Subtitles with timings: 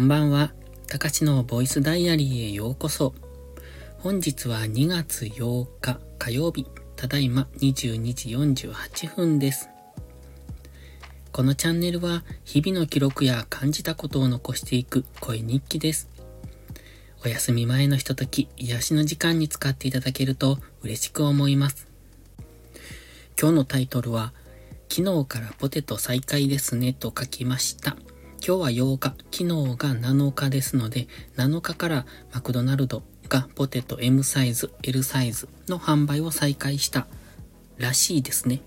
[0.00, 0.50] んばんは。
[0.88, 3.12] たかしのボイスダイアリーへようこそ。
[3.98, 6.66] 本日は2月8日火曜日、
[6.96, 9.68] ただいま22時48分です。
[11.32, 16.08] このチャンネルは日々の記録や感じたことを残していく声日記です。
[17.22, 21.86] お休み前のひととき、癒しの時間に使っていただけると嬉しく思います。
[23.38, 24.32] 今日のタイトルは、
[24.88, 27.98] 昨日からポテト再開ですねと書きました。
[28.42, 29.44] 今日は8日、昨日
[29.76, 37.06] が7日ですので、7日からマクドナルドがポテト M サイズ、L サイズの販売を再開した
[37.76, 38.62] らしいですね。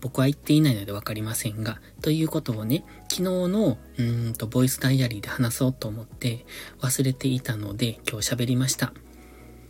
[0.00, 6.46] 僕は言っていないのでわかりませんが、ということをね、昨日の、うんと、ボイスダイアリーで話そうと思って
[6.78, 8.92] 忘れていたので、今日喋りました。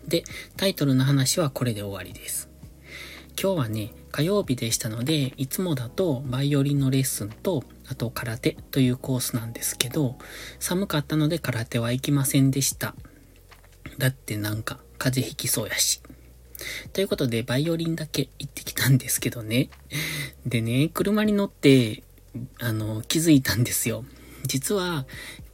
[0.07, 0.25] で、
[0.59, 2.51] タイトルの話はこれで終わりです。
[3.43, 10.17] 今日はね、火曜日でしたので、いつもだとバイオリンのレッスンと、あと空手というコースなんですけど、
[10.59, 12.95] 寒かったので空手は行きませんでした。
[13.99, 16.01] だってなんか風邪ひきそうやし。
[16.95, 19.69] ということで、バイオリンだけ行ってきたんですけどね。
[20.47, 22.03] でね、車に乗って、
[22.59, 24.07] あの、気づいたんですよ。
[24.47, 25.05] 実は、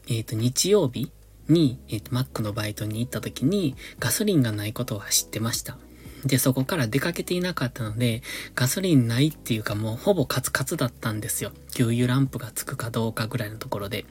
[0.06, 1.10] えっ、ー、と、日曜日
[1.48, 5.78] に、えっ、ー、と、マックのバイトに行った時に、ガソリンがないことは知ってました。
[6.24, 8.22] で、そこから出かけていなかったので、
[8.54, 11.52] ガソリンないっていうかもうほぼカツカツだったんですよ。
[11.74, 14.04] 給油ランプがつくかどうかぐらいのところで。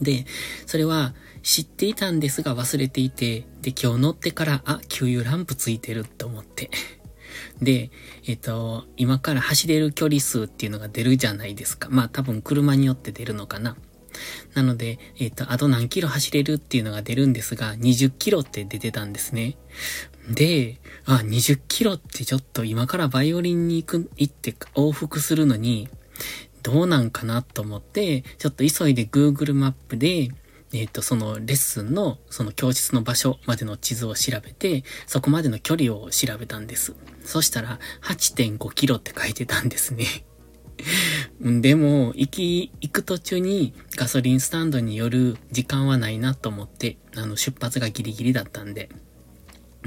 [0.00, 0.26] で、
[0.66, 6.70] それは知っていたんですが忘れていて、で、今日乗ってから、あ、給油ランプついてるって思って。
[7.60, 7.90] で、
[8.26, 11.88] えっ、と、今から走れる距離数っていうのが出るじゃないですか。
[11.90, 13.76] まあ多分車によって出るのかな。
[14.54, 19.56] なので、えっ、と、あと何キロ走れるっていうのが出るんですが、20キロって出てたんですね。
[20.28, 25.88] で、あ、20キロってちょっと今からバイオリンに行く、行って往復するのに、
[26.62, 30.30] どうなんかなと思って、ちょっと急いで Google マップで、
[30.72, 36.94] えっ、ー、と、そのレッスンの、その教室の場所までの地図を調べて、そこまでの距離を調べたんです。
[37.24, 40.04] そしたら、8.5キロって書いてたんですね。
[41.40, 48.90] でも、行き、行く途中にガソリンスタンドに寄る時間はないなと思って、あの、出発がギリギリだったんで、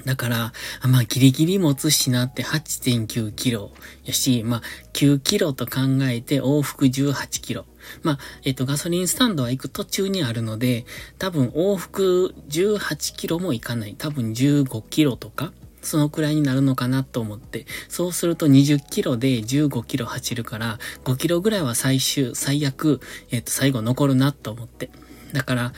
[0.05, 0.53] だから、
[0.87, 3.71] まあギリギリ持つしなって8.9キロ
[4.03, 4.61] やし、まあ
[4.93, 7.65] 9キロと考えて往復18キロ。
[8.03, 10.85] まあ、えっと、ガソリンスタンドは行く途中にあるので、
[11.17, 13.95] 多分往復18キロも行かない。
[13.97, 15.51] 多分15キロとか、
[15.81, 17.65] そのくらいになるのかなと思って。
[17.89, 23.01] そうすると20キロで15キロ走るから、5キロぐらいは最終、最悪、
[23.31, 24.91] えっと、最後残るなと思って。
[25.33, 25.73] だから、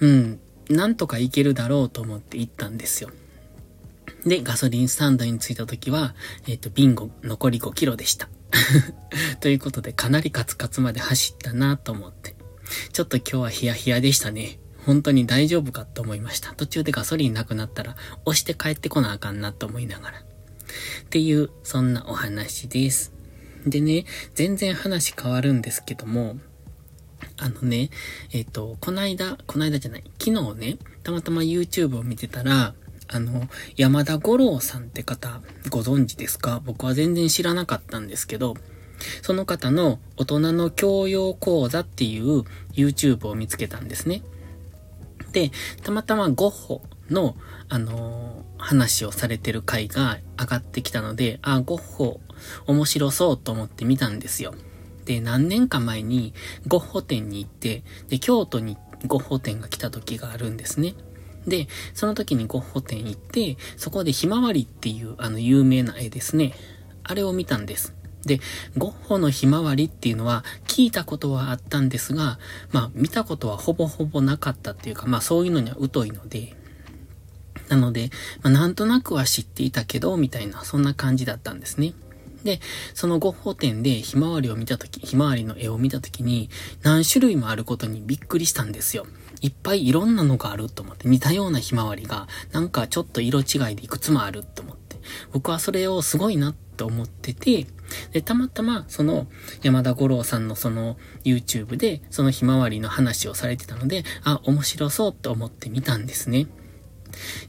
[0.00, 3.10] うん、なんとか行けるだろうと思って行ったんですよ。
[4.26, 6.14] で、ガソリンスタンドに着いた時は、
[6.46, 8.28] えっ、ー、と、ビンゴ、残り5キロでした。
[9.40, 12.34] ということで、かなりカツカツまで走ったなと思って。
[12.92, 14.58] ちょっと今日はヒヤヒヤでしたね。
[14.86, 16.54] 本当に大丈夫かと思いました。
[16.54, 20.18] 途中でガソリンなくなったら、押して帰ってこなあかんなと思いながら。
[20.18, 20.24] っ
[21.10, 23.12] ていう、そんなお話です。
[23.66, 24.04] でね、
[24.34, 26.38] 全然話変わるんですけども、
[27.38, 27.90] あのね、
[28.32, 32.74] えっ、ー、と、こないだ、こないだじゃない、昨日ね、たまたま YouTube を見てたら、
[33.08, 36.60] あの、山田五郎さんって方、ご存知ですか？
[36.64, 38.54] 僕は全然知らなかったんですけど、
[39.22, 44.22] その方の大人の教養講座っていう YouTube を見つけたんですね。
[45.32, 45.50] で、
[45.82, 47.36] たまたまゴッホの、
[47.68, 52.20] あのー、話をされてる回が上がってきたので、あ、ゴッホ
[52.66, 54.54] 面白そうと思って見たんですよ。
[55.04, 56.32] で、何年か前に
[56.66, 60.94] ゴッホ展に行って、で、京都にゴッホ展が来た時があるんですね。
[61.46, 66.54] で、その時にゴッホ展行って、そこでひまわりっていうあの有名な絵ですね。
[67.02, 67.94] あれを見たんです。
[68.24, 68.40] で、
[68.76, 72.38] ゴッホのひまわりっていうのは聞いたことはあったんですが、
[72.72, 76.56] まあ見たことはほぼほぼなかったっていうか、まあそういうのには疎いので、
[77.68, 78.10] なので、
[78.42, 81.92] まあなんとなくは知っていたけど、みたいな、そんな感じだったんですね。
[82.44, 82.60] で、
[82.92, 86.50] そのゴッホ展でひまわりを見たとき、ひまわりの絵を見たときに、
[86.82, 89.06] 何種類もあることにびっくりしたんですよ。
[89.44, 94.96] いっぱいいろんなのがあると思って、似たようなひまわりが、なんかちょっと色違いでいくつもあると思って、
[95.34, 97.66] 僕はそれをすごいなって思ってて、
[98.12, 99.26] で、たまたま、その、
[99.62, 106.46] 山田五郎さんのその、YouTube で、そのひまわりの話をされてたので、あ、面白そうって思って見たんですね。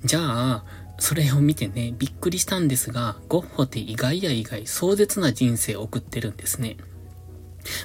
[0.04, 0.66] じゃあ、
[1.00, 6.76] それを見てね、びっくりしたんですが、ゴッホって意外や意外、壮絶な人生を送ってるんですね。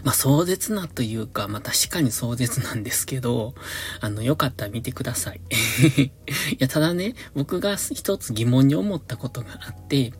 [0.04, 3.54] まあ、壮絶なというか、まあ、確かに壮絶なんですけど、
[4.00, 5.40] あの、よかったら見てください。
[6.00, 6.10] い
[6.58, 10.12] や、ただね、僕が一つ疑問に思ったことがあって、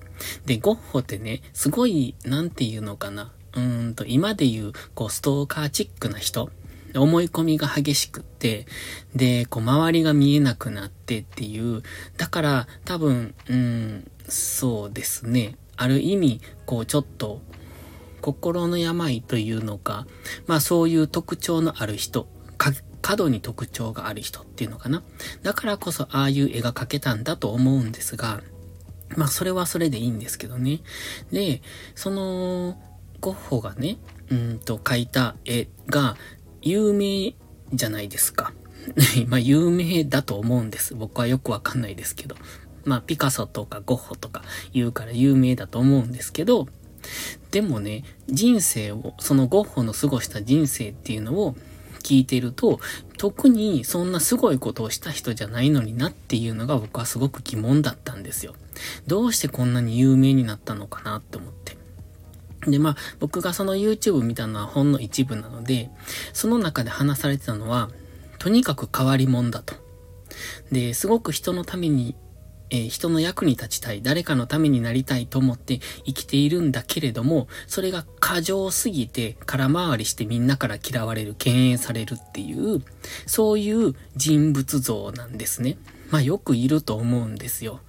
[0.47, 6.51] で、ゴッホってね、すごい、なんていうのかな、うーんと、今で言う、こう、ストーカーチックな人
[6.99, 8.67] 思い込みが激しくって、
[9.15, 11.83] で、こう周りが見えなくなってっていう、
[12.17, 15.57] だから多分、うん、そうですね。
[15.77, 17.41] ある意味、こうちょっと、
[18.21, 20.07] 心の病というのか、
[20.47, 22.29] まあそういう特徴のある人、
[23.03, 25.03] 過度に特徴がある人っていうのかな。
[25.43, 28.43] だからこそああいう絵が描けたんだと思うんですが、
[29.17, 30.81] まあそれはそれでいいんですけどね。
[31.33, 31.63] で、
[31.95, 32.81] その、
[33.21, 33.99] ゴッホがね、
[34.31, 36.17] うんと描いた絵が
[36.63, 37.35] 有名
[37.73, 38.53] じゃないですか。
[39.29, 40.95] まあ有名だと思うんです。
[40.95, 42.37] 僕はよくわかんないですけど。
[42.85, 44.43] まあピカソとかゴッホとか
[44.73, 46.67] 言うから有名だと思うんですけど、
[47.51, 51.57] でもね、人生を、そのゴッホの過ごした人生っていうのを
[52.01, 52.81] 聞いてると、
[53.17, 58.55] 特にそんなすごいことをした人じゃないのになっていうのが僕はすごく疑問だったんですよ。
[59.07, 61.77] どうしてこんなに有名になったのかなって思って。
[62.67, 65.91] で、まあ、僕がその YouTube 見たのはほんの一部なので、
[66.33, 67.91] その中で話されてたのは、
[68.39, 69.75] とにかく変わり者だと。
[70.73, 72.15] で、すごく人のために、
[72.71, 82.83] えー、人の役に立ちたい、誰かのためになりたいと思って生きているんだけれども、それが過剰すぎて空回りしてみんなから嫌われる、敬遠されるっていう、
[83.27, 85.77] そういう人物像なんですね。
[86.11, 87.81] まあよくいると思うんですよ。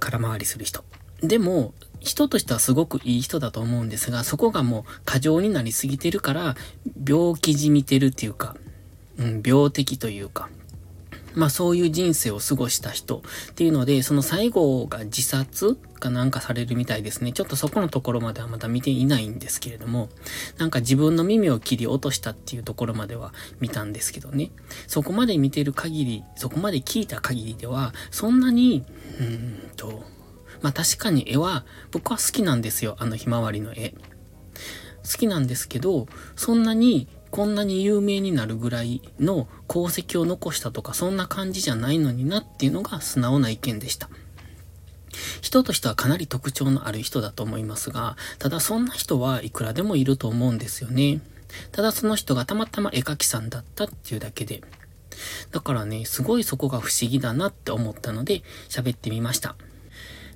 [0.00, 0.84] 空回りする人。
[1.22, 6.56] でも、人としてはすごくいい人だと思うんですが、そこがもう過剰になりすぎてるから、
[7.06, 8.56] 病気じみてるっていうか、
[9.18, 10.48] うん、病的というか、
[11.34, 17.32] まあそういう人生を過ごした人っていうので、その最後が自殺かなんかされるみたいですね。
[17.32, 20.08] ちょっとそこのところまではまだ見ていないんですけれども、
[20.58, 24.50] なんか自分の耳を切り落としたっていうところまでは見たんですけどね。
[24.86, 28.84] そこまで見てる限り、そこまで聞いた限りでは、そんなに、
[29.18, 30.04] うーんと、
[30.60, 32.96] まあ確かに絵は僕は好きなんですよ。
[32.98, 33.94] あのひまわりの絵。
[35.04, 36.06] 好きなんですけど、
[36.36, 44.10] そんなにこんなに有名になるぐらいの功績を残したとかそんな感じじゃないのになっていうのが素直な意見でした。
[45.40, 51.22] 人としてはかなり特徴のある人だと思いますが、ただそんな人はいくらでもいると思うんですよね。
[51.72, 54.62] ただその人がたまたま絵描きさんだったっていうだけで。
[55.50, 59.56] だからね、すごいそこが不思議だなって思ったので喋ってみました。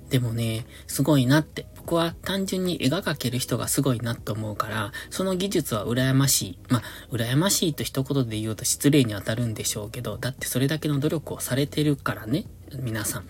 [0.09, 1.67] でもね、すごいなって。
[1.87, 6.59] 僕は単純に絵が描ける人がすごいなって思うから、その技術は羨ましい。
[6.67, 6.81] まあ、
[7.13, 12.43] 羨ましいと一言で言うと失礼に当たるんでしょうけど、だってそれだけの努力をされてるからね、
[12.77, 13.25] 皆さん。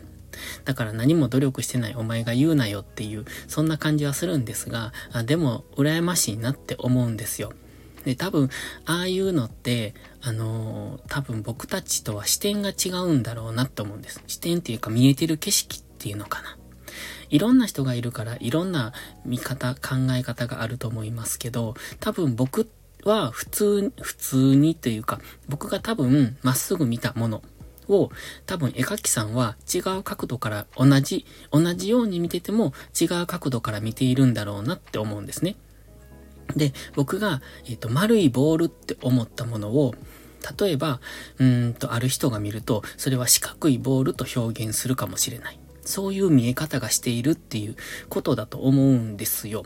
[0.66, 7.54] だから何も努力してないお前が言うなよっていう、そんな感じはするんですが、あでも、羨ましいなって思うんですよ。
[8.06, 8.50] で、多分、
[8.86, 14.24] ああいうのって、あのー、多分僕たちとは視点が違うんだろうなって思うんです。
[14.26, 16.58] 視点っていうか見えてる景色っていうのかな。
[17.30, 18.94] いろんな人がいるから、いろんな
[19.26, 22.70] 見方、考え方があると思いますけど、多分僕
[23.04, 27.44] は普通、普通にというか、僕が多分まっすぐ見たもの
[27.88, 28.12] を、
[28.46, 35.56] 多分絵描きさんは違う角度から同じ、同じように見てても違う角度から見ているんだろうなって思うんですね。
[36.56, 39.96] で、僕が、え、ー、と、丸いボールって思ったものを、
[40.60, 41.02] 例えば、
[41.40, 45.60] うんと、ある人が見ると、それは四角いボールと表現するかもしれない。
[45.88, 47.76] そういう見え方がしているっていう
[48.10, 49.66] ことだと思うんですよ。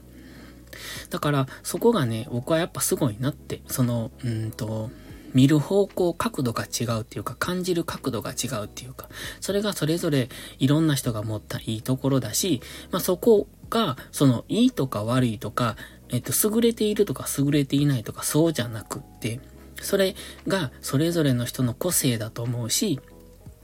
[1.10, 4.90] だから、そこがね、僕はやっぱすごいなって、その、うんと、
[5.34, 10.30] 見る方向、角度が違うっていうか、感じる角度が違うっていうか、それがそれぞれ
[10.60, 15.76] いろんな人が持ったいいところだし、まあそこが、その、いいとか悪いとか、
[16.10, 19.40] えっと、優れているとか優れていないとか、そうじゃなくって、
[19.82, 20.16] それ
[20.48, 23.00] がそれぞれの人の個性だと思うし、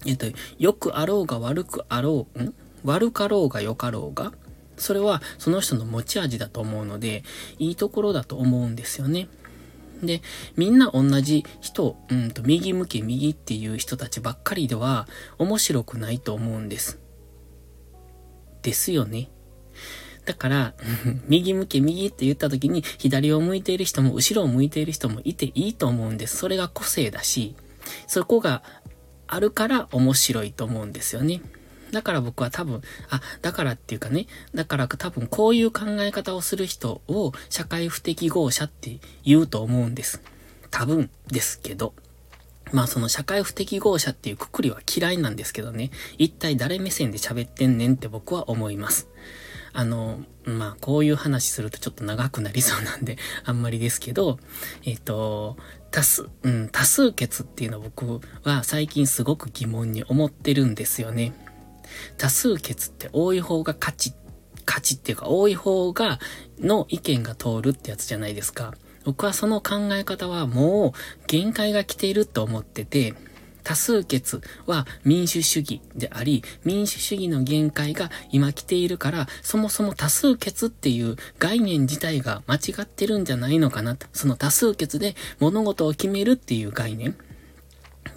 [0.06, 0.28] えっと、
[0.60, 2.54] 良くあろうが悪くあろう、ん？
[2.84, 4.34] 悪かろうが良かろうが、
[4.78, 7.24] それはその人の持ち味だと思うので、
[7.60, 9.28] いいところだと思うんですよね。
[10.04, 10.22] で、
[10.56, 15.08] みんな同じ人、うんと、右向け右っていう人たちばっかりでは
[15.40, 17.00] 面白くないと思うんです。
[18.62, 19.30] ですよね。
[20.26, 20.74] だから、
[21.28, 26.38] 右向け右って言った時に、左を向いている人も後ろを向いている人もいていいと思うんです。
[26.38, 27.56] それが個性だし、
[28.08, 28.62] そこが
[29.28, 31.42] あるから面白いと思うんですよね。
[31.92, 40.22] だから僕は多分、あ、だからっていうかね、だから多分こういう考え方をする人を社会不適合者って言うと思うんです。
[40.70, 41.94] 多分ですけど。
[42.74, 49.08] まあその社会不適合者っていうくくりは嫌いなんですけどね、一体誰目線で喋ってんねんって僕は思います。
[49.74, 54.40] あの、まあこういう話するとちょっと長くなりそうなんで、あんまりですけど、
[54.84, 55.56] えっ、と、
[55.92, 61.34] 多数、うん、多数決っていうのを僕は最近すごく疑問に思ってるんですよね。
[62.18, 64.14] 多数決って多い方が勝ち、
[64.66, 66.20] 勝ちっていうか多い方が、
[66.60, 68.74] の意見が通るってやつじゃないですか。
[69.06, 70.92] 僕はその考え方はもう
[71.28, 73.14] 限界が来ていると思ってて、
[73.68, 84.08] 多数決は民主主義であり、民主主義の限界が今来ているから、そもそも多数決っていう概念自体が間違ってるんじゃないのかなと。
[84.14, 87.18] その多数決で物事を決めるっていう概念。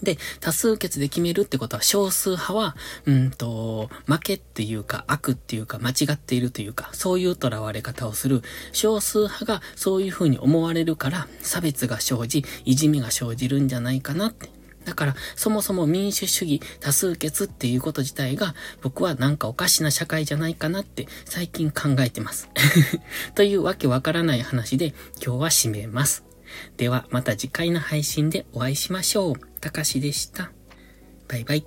[0.05, 2.77] で、多数決で決めるってことは少数派は、
[3.07, 14.49] うんと、負けっていうか悪っていうか間違っているというか、そういう囚われ方をする少数派がそういう風に思われるから差別が生じ、いじめが生じるんじゃないかなって
[14.91, 22.49] だから、そもそも民主主義、多数決っていうこと自体が、僕はなんかおかしな社会じゃないかなって最近考えてます。
[23.37, 24.93] というわけわからない話で、
[25.25, 26.25] 今日は締めます。
[26.77, 29.35] では、また次回の配信でお会いしましょう。
[29.61, 30.51] たかしでした。
[31.29, 31.65] バイバイ。